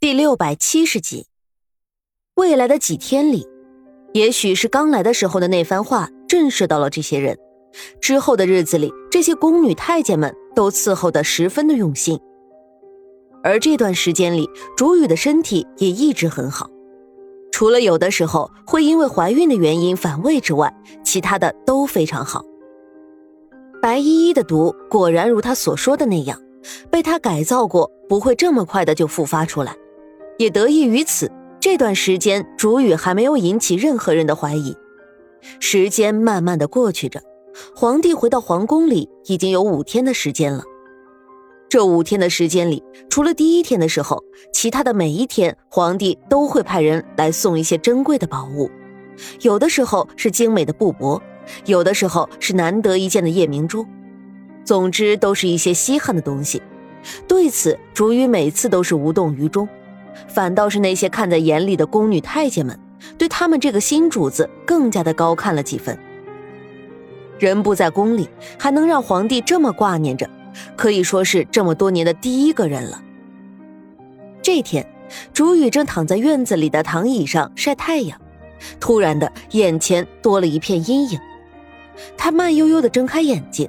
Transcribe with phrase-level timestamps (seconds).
[0.00, 1.26] 第六百七十集，
[2.34, 3.46] 未来的几天里，
[4.14, 7.38] 也许是刚来的时候的那番话震慑到了这些人。
[8.00, 12.18] 之后的日子里，这些宫女太监们都伺候的十分的用心。
[13.42, 16.70] 而这段时间里，竹雨的身体也一直很好，
[17.52, 20.74] 除了有的时候会因为怀孕的原因反胃之外，
[21.04, 22.42] 其他的都非常好。
[23.82, 26.40] 白依依的毒果然如她所说的那样，
[26.90, 29.76] 被她改造过，不会这么快的就复发出来。
[30.40, 31.30] 也得益于此，
[31.60, 34.74] 这段时间竹雨还没有引起任何人的怀疑。
[35.58, 37.22] 时间慢慢的过去着，
[37.76, 40.64] 皇帝回到皇宫里已经有五天的时间了。
[41.68, 48.70] 这五天的时间里，除了第一天的时候，其他的每一天，皇帝都会派人来送一些珍贵的宝物，
[49.42, 51.20] 有的时候是精美的布帛，
[51.66, 53.84] 有的时候是难得一见的夜明珠，
[54.64, 56.62] 总之都是一些稀罕的东西。
[57.28, 59.68] 对此，竹雨每次都是无动于衷。
[60.28, 62.78] 反倒是那些看在眼里的宫女太监们，
[63.18, 65.98] 对他们这个新主子更加的高看了几分。
[67.38, 70.28] 人不在宫里，还能让皇帝这么挂念着，
[70.76, 73.02] 可以说是这么多年的第一个人了。
[74.42, 74.86] 这天，
[75.32, 78.20] 竹雨正躺在院子里的躺椅上晒太阳，
[78.78, 81.18] 突然的眼前多了一片阴影。
[82.16, 83.68] 他慢悠悠的睁开眼睛，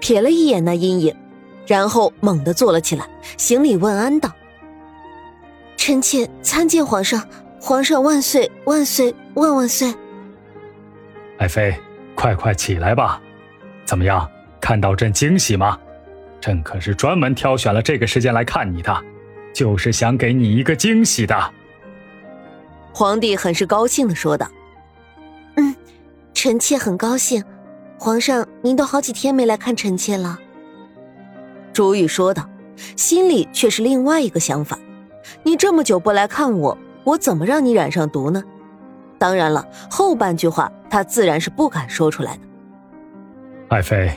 [0.00, 1.14] 瞥了一眼那阴影，
[1.66, 4.30] 然后猛地坐了起来，行礼问安道。
[5.86, 7.24] 臣妾参见皇上，
[7.60, 9.94] 皇上万岁万岁万万岁！
[11.38, 11.72] 爱妃，
[12.16, 13.22] 快快起来吧！
[13.84, 14.28] 怎么样，
[14.60, 15.78] 看到朕惊喜吗？
[16.40, 19.04] 朕可是专门挑选了这个时间来看你的，
[19.54, 21.52] 就是想给你一个惊喜的。
[22.92, 24.48] 皇帝很是高兴的说道
[25.54, 25.72] ：“嗯，
[26.34, 27.44] 臣妾很高兴。
[27.96, 30.36] 皇上，您都好几天没来看臣妾了。”
[31.72, 32.50] 朱玉说道，
[32.96, 34.76] 心里却是另外一个想法。
[35.42, 38.42] 你这么久不来看我，我怎么让你染上毒呢？
[39.18, 42.42] 当然了，后半句话他自然是不敢说出来的。
[43.68, 44.10] 爱妃，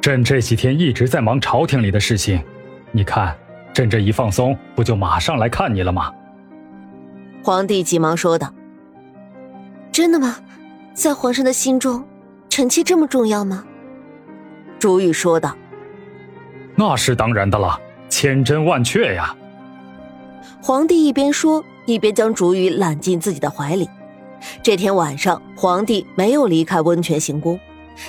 [0.00, 2.42] 朕这几天一直在忙朝廷里的事情，
[2.90, 3.36] 你看，
[3.72, 6.12] 朕这一放松，不就马上来看你了吗？
[7.42, 8.52] 皇帝急忙说道
[9.92, 10.36] ：“真的吗？
[10.94, 12.04] 在皇上的心中，
[12.48, 13.62] 臣妾这么重要吗？”
[14.80, 15.54] 朱玉说道
[16.74, 19.36] ：“那是当然的了，千真万确呀。”
[20.62, 23.88] 皇帝一边说，一边将竹雨揽进自己的怀里。
[24.62, 27.58] 这天晚上，皇帝没有离开温泉行宫，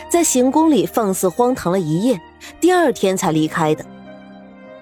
[0.10, 2.20] 在行宫里放肆荒唐了一夜，
[2.60, 3.86] 第二天才离开的。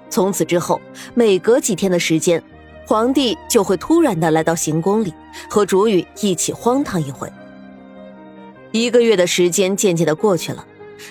[0.10, 0.82] 从此之后，
[1.14, 2.42] 每隔几天的时间，
[2.86, 5.14] 皇帝就会突然的来到行宫里，
[5.50, 7.32] 和竹雨一起荒唐一回。
[8.72, 10.66] 一个月的时间渐渐的过去了，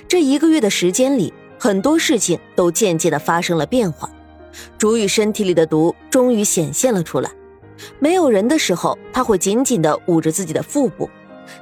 [0.09, 4.11] 这一个月的时间里，很多事情都渐渐的发生了变化。
[4.79, 7.31] 竹雨身体里的毒终于显现了出来。
[7.99, 11.11] 没有人的时候，他会紧紧地捂着自己的腹部，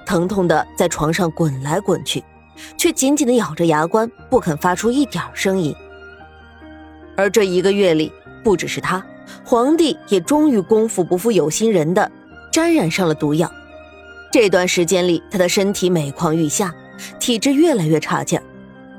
[0.05, 2.23] 疼痛的在床上滚来滚去，
[2.77, 5.75] 却紧紧地咬着牙关，不肯发出一点声音。
[7.17, 8.13] 而这一个月里，
[8.45, 9.05] 不只是他，
[9.45, 12.11] 皇帝也终于功夫不负有心人的
[12.53, 13.51] 沾染上了毒药。
[14.31, 16.75] 这段时间里，他的身体每况愈下，
[17.19, 18.39] 体质越来越差劲，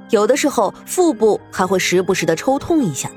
[0.09, 3.09] 有的时候腹部还会时不时的抽痛一下。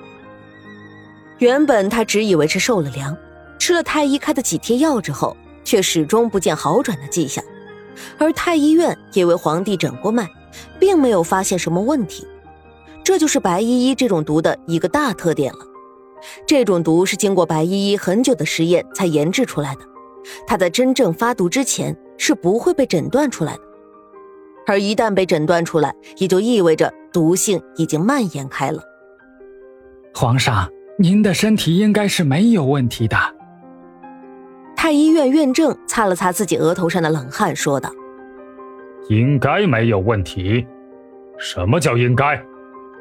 [1.38, 3.16] 原本他只以为是受了凉，
[3.58, 7.44] 吃了太医开的几贴药之后，却始终不见好转的迹象。
[8.18, 10.28] 而太医院也为皇帝诊过脉，
[10.78, 12.26] 并没有发现什么问题。
[13.04, 15.58] 这就是白依依这种毒的一个大特点了。
[16.46, 19.80] 这种毒是经过白依依很久的实验才研制出来的，
[20.46, 23.60] 它在真正发毒之前是不会被诊断出来的。
[24.66, 28.82] 而一旦被诊断出来，也就意味着毒性已经蔓延开了。
[30.14, 30.68] 皇上。
[30.98, 33.16] 您的身体应该是没有问题的。
[34.74, 37.90] 太医院院正擦了擦自己额头上的冷汗，说道
[39.10, 40.66] ：“应该没有问题。
[41.38, 42.42] 什么叫应该？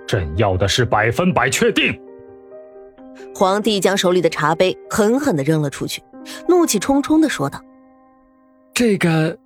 [0.05, 1.97] 朕要的是百分百确定。”
[3.33, 6.01] 皇帝将手里的茶杯狠狠的扔了出去，
[6.49, 7.61] 怒气冲冲的说道
[8.75, 9.37] ：“这个，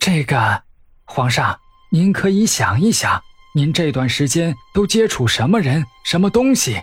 [0.00, 0.62] 这个，
[1.04, 1.56] 皇上，
[1.92, 3.20] 您可以想一想，
[3.54, 6.76] 您这段时间都接触什么人，什么东西？”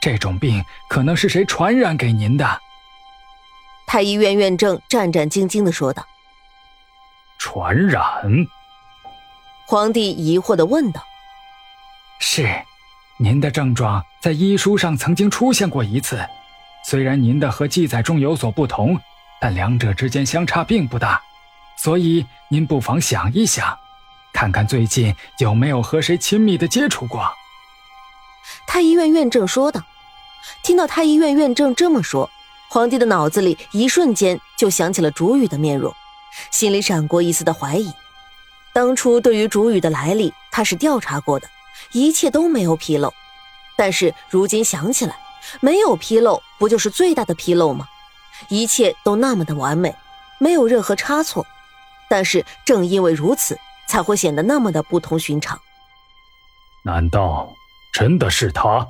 [0.00, 2.60] 这种病可能是谁传染给您的？
[3.86, 6.06] 太医院院正战战兢兢的说道。
[7.38, 8.04] 传染？
[9.66, 11.02] 皇帝疑惑的问道。
[12.20, 12.64] 是，
[13.18, 16.26] 您的症状在医书上曾经出现过一次，
[16.84, 19.00] 虽然您的和记载中有所不同，
[19.40, 21.22] 但两者之间相差并不大，
[21.76, 23.78] 所以您不妨想一想，
[24.32, 27.32] 看看最近有没有和谁亲密的接触过。
[28.66, 29.80] 太医院院正说道
[30.62, 32.30] ：“听到太医院院正这么说，
[32.68, 35.94] 皇帝的脑子里一瞬间就想起了主语的面容，
[36.50, 37.92] 心里闪过一丝的怀疑。
[38.72, 41.48] 当初对于主语的来历，他是调查过的，
[41.92, 43.12] 一切都没有纰漏。
[43.76, 45.16] 但是如今想起来，
[45.60, 47.86] 没有纰漏不就是最大的纰漏吗？
[48.48, 49.94] 一切都那么的完美，
[50.38, 51.46] 没有任何差错。
[52.08, 53.58] 但是正因为如此，
[53.88, 55.60] 才会显得那么的不同寻常。
[56.84, 57.52] 难道
[57.92, 58.86] 真的是他？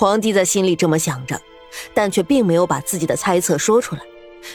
[0.00, 1.38] 皇帝在心里这么想着。
[1.92, 4.00] 但却并没有把自己的猜测说出来，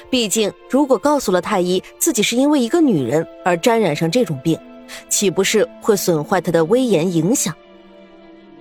[0.09, 4.59] 毕竟如果告诉了太医自己是因为一个女人而沾染上这种病，
[5.07, 7.55] 岂不是会损坏他的威严影响？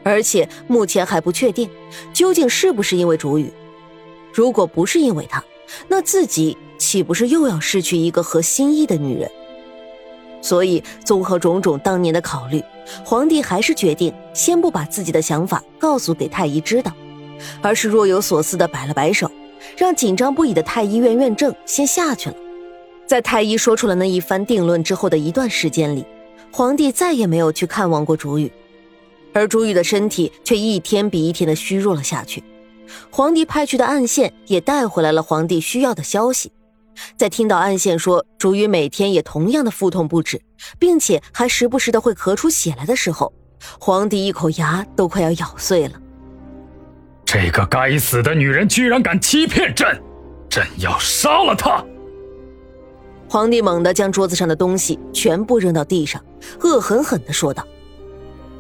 [0.04, 1.68] 而且目前还不确定
[2.12, 3.50] 究竟是不是因为主语。
[4.32, 5.42] 如果不是因为他，
[5.88, 9.28] 那自己岂不是又要失去一个合心意的女人？
[10.44, 12.62] 所以综合种种当年的考虑，
[13.02, 16.92] 皇帝还是决定先不把自己的想法告诉给太医知道。
[17.62, 19.30] 而是若有所思的摆了摆手，
[19.74, 22.36] 让紧张不已的太医院院正先下去了。
[23.06, 26.04] 在太医说出了那一番定论之后的一段时间里，
[26.52, 28.52] 皇帝再也没有去看望过竹雨，
[29.32, 32.44] 而竹雨的身体却一天比一天的虚弱了下去。
[33.10, 36.52] 皇帝派去的暗线也带回来了皇帝需要的消息。
[37.16, 40.40] 在听到暗线说竹雨每天也同样的腹痛不止，
[40.78, 43.32] 并且还时不时的会咳出血来的时候，
[43.78, 46.00] 皇帝一口牙都快要咬碎了。
[47.24, 50.00] 这个该死的女人居然敢欺骗朕，
[50.48, 51.84] 朕要杀了她！
[53.28, 56.22] 皇帝猛地将桌子上的东西全部扔到地上，
[56.60, 57.66] 恶狠狠地说道。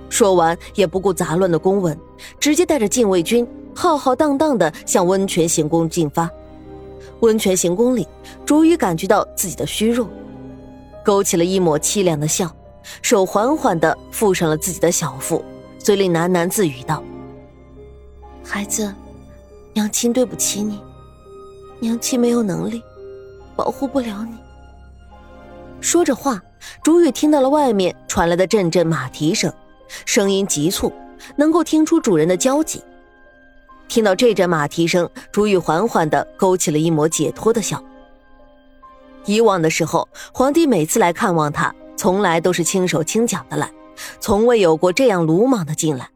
[0.08, 1.96] 说完，也不顾杂乱的公文，
[2.40, 6.28] 直接带着禁卫军浩浩荡荡地向温泉行宫进发。
[7.24, 8.06] 温泉行宫里，
[8.44, 10.06] 竹雨感觉到自己的虚弱，
[11.02, 12.54] 勾起了一抹凄凉的笑，
[13.00, 15.42] 手缓缓地覆上了自己的小腹，
[15.78, 17.02] 嘴里喃喃自语道。
[18.44, 18.94] 孩子，
[19.72, 20.78] 娘亲对不起你，
[21.80, 22.82] 娘亲没有能力
[23.56, 24.36] 保护不了你。
[25.80, 26.42] 说着话，
[26.82, 29.50] 竹雨听到了外面传来的阵阵马蹄声，
[30.04, 30.92] 声音急促，
[31.36, 32.82] 能够听出主人的焦急。
[33.94, 37.80] 听到这阵马蹄声，朱雨缓缓的勾起了一抹解脱的笑。
[39.24, 43.70] 以往的时候，皇帝每次来看望他，从来都是轻手轻脚的来，
[44.18, 46.10] 从未有过这样鲁莽的进来，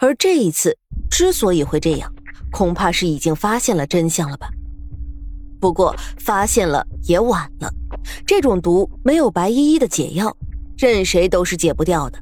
[0.00, 0.76] 而这一次。
[1.08, 2.12] 之所以会这样，
[2.50, 4.48] 恐怕是已经发现了真相了吧？
[5.60, 7.72] 不过发现了也晚了，
[8.26, 10.36] 这种毒没有白依依的解药，
[10.76, 12.18] 任谁都是解不掉的。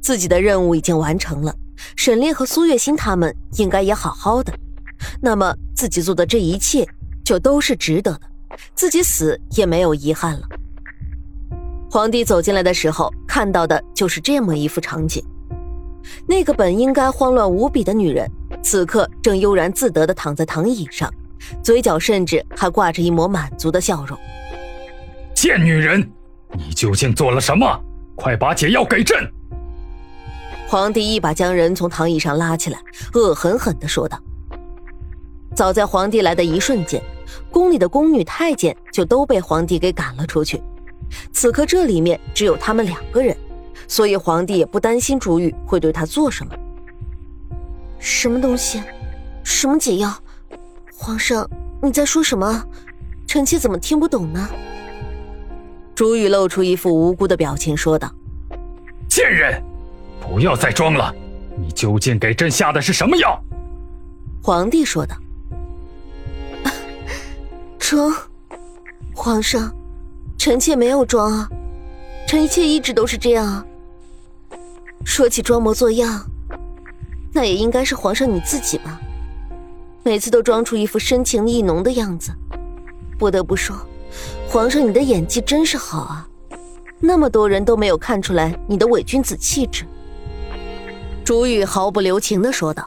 [0.00, 1.52] 自己的任务已经完成了，
[1.96, 4.52] 沈炼和苏月心他们应该也好好的，
[5.20, 6.86] 那么自己做的这一切
[7.24, 8.20] 就都是值得的，
[8.74, 10.42] 自己死也没有遗憾了。
[11.90, 15.22] 皇帝走进来的时候，看到的就是这么一幅场景。
[16.26, 18.28] 那个本应该慌乱无比的女人，
[18.62, 21.12] 此刻正悠然自得地躺在躺椅上，
[21.62, 24.18] 嘴角甚至还挂着一抹满足的笑容。
[25.34, 26.10] 贱女人，
[26.52, 27.66] 你究竟做了什么？
[28.14, 29.18] 快把解药给朕！
[30.72, 32.80] 皇帝一把将人从躺椅上拉起来，
[33.12, 34.18] 恶狠狠地说道。
[35.54, 37.02] 早在皇帝来的一瞬间，
[37.50, 40.62] 宫里的宫女太监就都被皇帝给赶了出去，
[41.30, 43.36] 此刻这里面只有他们两个人。
[43.86, 46.54] 所以皇帝也不担心朱玉会对他做什么。
[47.98, 48.82] 什么东西？
[49.44, 50.10] 什么解药？
[50.96, 51.46] 皇上，
[51.82, 52.64] 你在说什么？
[53.26, 54.48] 臣妾怎么听不懂呢？
[55.94, 58.10] 朱玉露出一副无辜的表情，说道
[59.06, 59.62] ：“贱人，
[60.32, 61.14] 不要再装了！
[61.58, 63.38] 你究竟给朕下的是什么药？”
[64.42, 65.14] 皇帝说道
[67.78, 68.10] ：“装，
[69.14, 69.70] 皇上，
[70.38, 71.46] 臣妾没有装啊，
[72.26, 73.62] 臣妾一直都是这样啊。”
[75.04, 76.24] 说起装模作样，
[77.30, 78.98] 那也应该是皇上你自己吧？
[80.02, 82.32] 每次都装出一副深情意浓的样子。
[83.18, 83.76] 不得不说，
[84.48, 86.26] 皇上你的演技真是好啊！
[87.00, 89.84] 那么多人都没有看出来你的伪君子气质。
[91.24, 92.84] 朱玉毫不留情地说道。